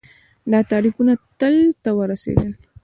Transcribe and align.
دا 0.51 0.59
تعریفونه 0.71 1.13
تل 1.39 1.55
ته 1.83 1.89
ورورسېدل 1.97 2.51